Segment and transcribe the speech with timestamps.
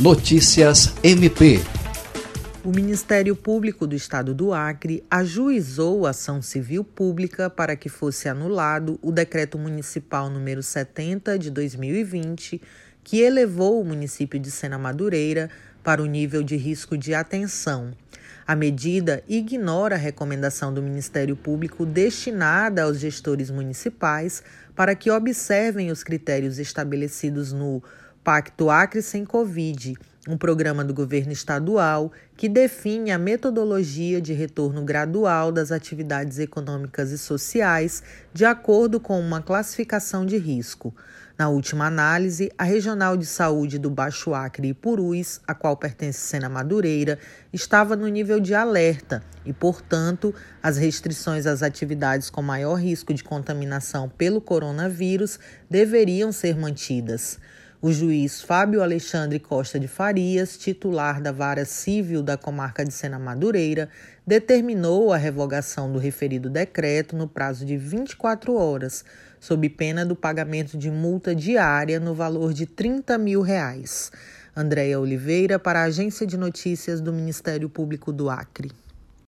[0.00, 1.60] Notícias MP.
[2.64, 8.28] O Ministério Público do Estado do Acre ajuizou a ação civil pública para que fosse
[8.28, 12.60] anulado o decreto municipal número 70 de 2020,
[13.04, 15.48] que elevou o município de Sena Madureira
[15.84, 17.92] para o nível de risco de atenção.
[18.44, 24.42] A medida ignora a recomendação do Ministério Público destinada aos gestores municipais
[24.74, 27.80] para que observem os critérios estabelecidos no
[28.24, 29.94] Pacto Acre Sem Covid,
[30.26, 37.10] um programa do governo estadual que define a metodologia de retorno gradual das atividades econômicas
[37.10, 38.02] e sociais
[38.32, 40.94] de acordo com uma classificação de risco.
[41.36, 46.20] Na última análise, a Regional de Saúde do Baixo Acre e Purus, a qual pertence
[46.20, 47.18] Sena Madureira,
[47.52, 53.22] estava no nível de alerta e, portanto, as restrições às atividades com maior risco de
[53.22, 55.38] contaminação pelo coronavírus
[55.68, 57.38] deveriam ser mantidas.
[57.86, 63.18] O juiz Fábio Alexandre Costa de Farias, titular da Vara Civil da Comarca de Sena
[63.18, 63.90] Madureira,
[64.26, 69.04] determinou a revogação do referido decreto no prazo de 24 horas,
[69.38, 74.10] sob pena do pagamento de multa diária no valor de 30 mil reais.
[74.56, 78.72] Andréia Oliveira, para a Agência de Notícias do Ministério Público do Acre.